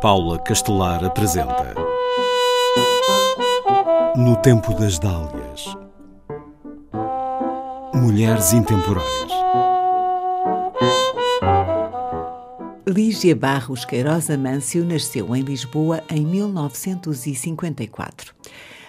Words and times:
Paula 0.00 0.38
Castelar 0.38 1.02
apresenta 1.02 1.74
No 4.14 4.36
Tempo 4.36 4.74
das 4.74 4.98
Dálias 4.98 5.74
Mulheres 7.94 8.52
Intemporais 8.52 9.06
Lígia 12.86 13.34
Barros 13.34 13.86
Queiroz 13.86 14.28
Amâncio 14.28 14.84
nasceu 14.84 15.34
em 15.34 15.40
Lisboa 15.40 16.04
em 16.10 16.26
1954. 16.26 18.34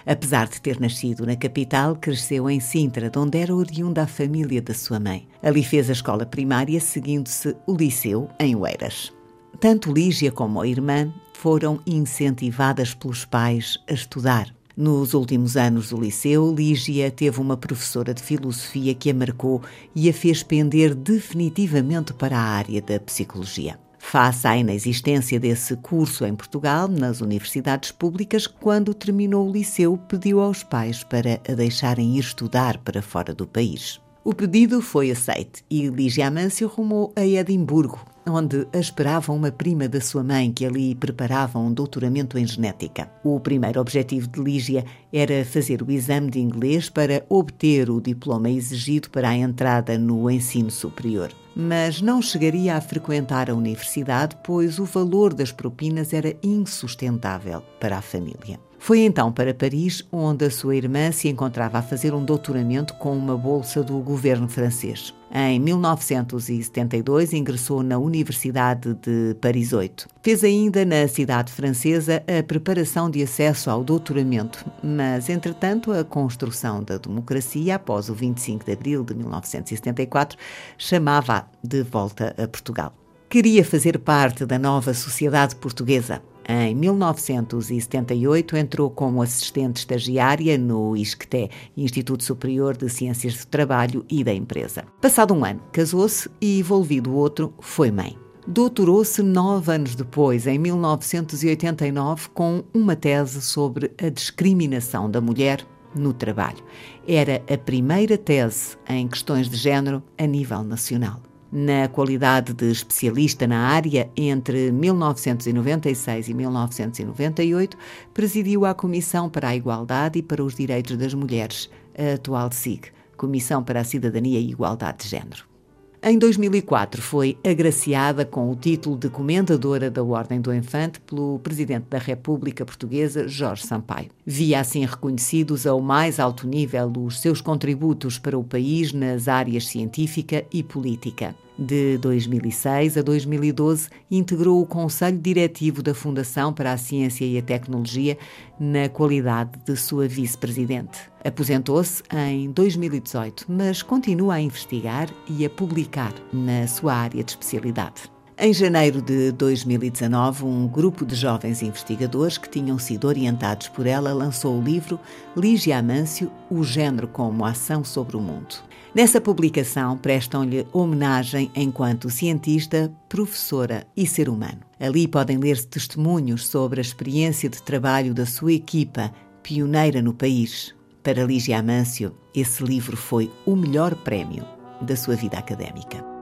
Apesar 0.04 0.46
de 0.46 0.60
ter 0.60 0.78
nascido 0.78 1.24
na 1.24 1.36
capital, 1.36 1.96
cresceu 1.96 2.50
em 2.50 2.60
Sintra, 2.60 3.08
de 3.08 3.18
onde 3.18 3.38
era 3.38 3.54
oriunda 3.54 4.02
a 4.02 4.06
família 4.06 4.60
da 4.60 4.74
sua 4.74 5.00
mãe. 5.00 5.26
Ali 5.42 5.64
fez 5.64 5.88
a 5.88 5.92
escola 5.92 6.26
primária, 6.26 6.78
seguindo-se 6.80 7.56
o 7.66 7.74
liceu 7.74 8.28
em 8.38 8.54
Oeiras. 8.54 9.16
Tanto 9.60 9.92
Lígia 9.92 10.30
como 10.30 10.60
a 10.60 10.68
irmã 10.68 11.12
foram 11.32 11.80
incentivadas 11.84 12.94
pelos 12.94 13.24
pais 13.24 13.76
a 13.88 13.92
estudar. 13.92 14.54
Nos 14.76 15.14
últimos 15.14 15.56
anos 15.56 15.90
do 15.90 16.00
liceu, 16.00 16.54
Lígia 16.54 17.10
teve 17.10 17.40
uma 17.40 17.56
professora 17.56 18.14
de 18.14 18.22
filosofia 18.22 18.94
que 18.94 19.10
a 19.10 19.14
marcou 19.14 19.60
e 19.96 20.08
a 20.08 20.12
fez 20.12 20.44
pender 20.44 20.94
definitivamente 20.94 22.14
para 22.14 22.38
a 22.38 22.40
área 22.40 22.80
da 22.80 23.00
psicologia. 23.00 23.76
Face 23.98 24.46
à 24.46 24.56
inexistência 24.56 25.40
desse 25.40 25.74
curso 25.78 26.24
em 26.24 26.36
Portugal, 26.36 26.86
nas 26.86 27.20
universidades 27.20 27.90
públicas, 27.90 28.46
quando 28.46 28.94
terminou 28.94 29.48
o 29.48 29.52
liceu, 29.52 29.98
pediu 30.08 30.40
aos 30.40 30.62
pais 30.62 31.02
para 31.02 31.40
a 31.48 31.52
deixarem 31.54 32.16
ir 32.16 32.20
estudar 32.20 32.78
para 32.78 33.02
fora 33.02 33.34
do 33.34 33.44
país. 33.44 34.00
O 34.24 34.32
pedido 34.32 34.80
foi 34.80 35.10
aceito 35.10 35.64
e 35.68 35.88
Lígia 35.88 36.28
Amâncio 36.28 36.68
rumou 36.68 37.12
a 37.16 37.26
Edimburgo, 37.26 37.98
onde 38.28 38.66
a 38.72 38.78
esperava 38.78 39.32
uma 39.32 39.50
prima 39.50 39.88
da 39.88 40.00
sua 40.00 40.22
mãe 40.22 40.52
que 40.52 40.64
ali 40.64 40.94
preparava 40.94 41.58
um 41.58 41.72
doutoramento 41.72 42.38
em 42.38 42.46
genética. 42.46 43.10
O 43.24 43.38
primeiro 43.40 43.80
objetivo 43.80 44.28
de 44.28 44.40
Lígia 44.40 44.84
era 45.12 45.44
fazer 45.44 45.82
o 45.82 45.90
exame 45.90 46.30
de 46.30 46.40
inglês 46.40 46.88
para 46.88 47.24
obter 47.28 47.90
o 47.90 48.00
diploma 48.00 48.50
exigido 48.50 49.10
para 49.10 49.28
a 49.28 49.36
entrada 49.36 49.98
no 49.98 50.30
ensino 50.30 50.70
superior. 50.70 51.30
Mas 51.54 52.00
não 52.00 52.22
chegaria 52.22 52.76
a 52.76 52.80
frequentar 52.80 53.50
a 53.50 53.54
universidade, 53.54 54.36
pois 54.44 54.78
o 54.78 54.84
valor 54.84 55.34
das 55.34 55.50
propinas 55.50 56.12
era 56.12 56.36
insustentável 56.42 57.62
para 57.80 57.98
a 57.98 58.02
família. 58.02 58.60
Foi 58.78 59.00
então 59.00 59.32
para 59.32 59.52
Paris, 59.52 60.06
onde 60.12 60.44
a 60.44 60.50
sua 60.50 60.76
irmã 60.76 61.10
se 61.10 61.28
encontrava 61.28 61.78
a 61.78 61.82
fazer 61.82 62.14
um 62.14 62.24
doutoramento 62.24 62.94
com 62.94 63.16
uma 63.16 63.36
bolsa 63.36 63.82
do 63.82 63.98
governo 63.98 64.48
francês. 64.48 65.12
Em 65.30 65.60
1972 65.60 67.34
ingressou 67.34 67.82
na 67.82 67.98
Universidade 67.98 68.94
de 68.94 69.36
Paris 69.40 69.72
8. 69.72 70.08
Fez 70.22 70.42
ainda 70.42 70.84
na 70.86 71.06
cidade 71.06 71.52
francesa 71.52 72.22
a 72.26 72.42
preparação 72.42 73.10
de 73.10 73.22
acesso 73.22 73.70
ao 73.70 73.84
doutoramento, 73.84 74.64
mas 74.82 75.28
entretanto 75.28 75.92
a 75.92 76.02
construção 76.02 76.82
da 76.82 76.96
democracia 76.96 77.74
após 77.74 78.08
o 78.08 78.14
25 78.14 78.64
de 78.64 78.72
abril 78.72 79.04
de 79.04 79.14
1974 79.14 80.38
chamava-a 80.78 81.44
de 81.62 81.82
volta 81.82 82.34
a 82.42 82.48
Portugal. 82.48 82.94
Queria 83.28 83.62
fazer 83.62 83.98
parte 83.98 84.46
da 84.46 84.58
nova 84.58 84.94
sociedade 84.94 85.54
portuguesa. 85.56 86.22
Em 86.50 86.74
1978 86.74 88.56
entrou 88.56 88.88
como 88.88 89.20
assistente 89.20 89.76
estagiária 89.76 90.56
no 90.56 90.96
ISCTE, 90.96 91.50
Instituto 91.76 92.24
Superior 92.24 92.74
de 92.74 92.88
Ciências 92.88 93.44
do 93.44 93.46
Trabalho 93.48 94.02
e 94.08 94.24
da 94.24 94.32
Empresa. 94.32 94.86
Passado 94.98 95.34
um 95.34 95.44
ano, 95.44 95.60
casou-se 95.70 96.30
e, 96.40 96.58
envolvido 96.60 97.14
outro, 97.14 97.52
foi 97.60 97.90
mãe. 97.90 98.18
Doutorou-se 98.46 99.22
nove 99.22 99.70
anos 99.70 99.94
depois, 99.94 100.46
em 100.46 100.58
1989, 100.58 102.30
com 102.30 102.64
uma 102.72 102.96
tese 102.96 103.42
sobre 103.42 103.92
a 104.02 104.08
discriminação 104.08 105.10
da 105.10 105.20
mulher 105.20 105.62
no 105.94 106.14
trabalho. 106.14 106.64
Era 107.06 107.42
a 107.46 107.58
primeira 107.58 108.16
tese 108.16 108.78
em 108.88 109.06
questões 109.06 109.50
de 109.50 109.56
género 109.58 110.02
a 110.16 110.24
nível 110.24 110.62
nacional 110.64 111.20
na 111.50 111.88
qualidade 111.88 112.52
de 112.52 112.70
especialista 112.70 113.46
na 113.46 113.58
área 113.68 114.10
entre 114.16 114.70
1996 114.70 116.28
e 116.28 116.34
1998, 116.34 117.76
presidiu 118.12 118.64
a 118.64 118.74
Comissão 118.74 119.28
para 119.28 119.48
a 119.48 119.56
Igualdade 119.56 120.18
e 120.18 120.22
para 120.22 120.44
os 120.44 120.54
Direitos 120.54 120.96
das 120.96 121.14
Mulheres, 121.14 121.70
a 121.96 122.14
atual 122.14 122.52
SIG, 122.52 122.92
Comissão 123.16 123.62
para 123.62 123.80
a 123.80 123.84
Cidadania 123.84 124.38
e 124.38 124.50
Igualdade 124.50 125.04
de 125.04 125.08
Gênero. 125.08 125.57
Em 126.00 126.16
2004 126.16 127.02
foi 127.02 127.36
agraciada 127.44 128.24
com 128.24 128.50
o 128.50 128.54
título 128.54 128.96
de 128.96 129.08
Comendadora 129.08 129.90
da 129.90 130.02
Ordem 130.02 130.40
do 130.40 130.54
Infante 130.54 131.00
pelo 131.00 131.40
Presidente 131.40 131.86
da 131.90 131.98
República 131.98 132.64
Portuguesa, 132.64 133.26
Jorge 133.26 133.66
Sampaio. 133.66 134.08
Via 134.24 134.60
assim 134.60 134.86
reconhecidos 134.86 135.66
ao 135.66 135.80
mais 135.80 136.20
alto 136.20 136.46
nível 136.46 136.92
os 137.04 137.20
seus 137.20 137.40
contributos 137.40 138.16
para 138.16 138.38
o 138.38 138.44
país 138.44 138.92
nas 138.92 139.26
áreas 139.26 139.66
científica 139.66 140.44
e 140.52 140.62
política. 140.62 141.34
De 141.58 141.98
2006 141.98 142.96
a 142.96 143.02
2012, 143.02 143.88
integrou 144.08 144.62
o 144.62 144.66
Conselho 144.66 145.18
Diretivo 145.18 145.82
da 145.82 145.92
Fundação 145.92 146.52
para 146.52 146.72
a 146.72 146.76
Ciência 146.76 147.24
e 147.24 147.36
a 147.36 147.42
Tecnologia 147.42 148.16
na 148.60 148.88
qualidade 148.88 149.58
de 149.64 149.76
sua 149.76 150.06
vice-presidente. 150.06 151.00
Aposentou-se 151.24 152.00
em 152.14 152.52
2018, 152.52 153.46
mas 153.48 153.82
continua 153.82 154.34
a 154.34 154.40
investigar 154.40 155.08
e 155.28 155.44
a 155.44 155.50
publicar 155.50 156.14
na 156.32 156.68
sua 156.68 156.94
área 156.94 157.24
de 157.24 157.32
especialidade. 157.32 158.17
Em 158.40 158.52
janeiro 158.52 159.02
de 159.02 159.32
2019, 159.32 160.44
um 160.44 160.68
grupo 160.68 161.04
de 161.04 161.16
jovens 161.16 161.60
investigadores 161.60 162.38
que 162.38 162.48
tinham 162.48 162.78
sido 162.78 163.08
orientados 163.08 163.66
por 163.66 163.84
ela 163.84 164.12
lançou 164.12 164.56
o 164.56 164.62
livro 164.62 165.00
Lígia 165.36 165.76
Amâncio, 165.76 166.30
O 166.48 166.62
Gênero 166.62 167.08
como 167.08 167.44
Ação 167.44 167.82
sobre 167.82 168.16
o 168.16 168.20
Mundo. 168.20 168.54
Nessa 168.94 169.20
publicação, 169.20 169.98
prestam-lhe 169.98 170.64
homenagem 170.72 171.50
enquanto 171.52 172.10
cientista, 172.10 172.92
professora 173.08 173.84
e 173.96 174.06
ser 174.06 174.28
humano. 174.28 174.60
Ali 174.78 175.08
podem 175.08 175.36
ler-se 175.36 175.66
testemunhos 175.66 176.46
sobre 176.46 176.78
a 176.78 176.82
experiência 176.82 177.48
de 177.48 177.60
trabalho 177.60 178.14
da 178.14 178.24
sua 178.24 178.52
equipa, 178.52 179.12
pioneira 179.42 180.00
no 180.00 180.14
país. 180.14 180.72
Para 181.02 181.24
Lígia 181.24 181.58
Amâncio, 181.58 182.14
esse 182.32 182.62
livro 182.62 182.96
foi 182.96 183.32
o 183.44 183.56
melhor 183.56 183.96
prémio 183.96 184.44
da 184.80 184.94
sua 184.94 185.16
vida 185.16 185.36
académica. 185.36 186.17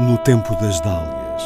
No 0.00 0.16
Tempo 0.16 0.56
das 0.56 0.80
Dálias 0.80 1.42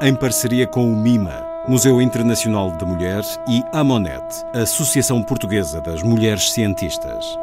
Em 0.00 0.14
parceria 0.14 0.66
com 0.66 0.90
o 0.90 0.96
MIMA 0.96 1.44
Museu 1.68 2.00
Internacional 2.00 2.70
da 2.70 2.86
Mulher 2.86 3.22
e 3.46 3.62
a 3.70 3.80
Amonet, 3.80 4.24
Associação 4.54 5.22
Portuguesa 5.22 5.78
das 5.78 6.02
Mulheres 6.02 6.52
Cientistas. 6.52 7.38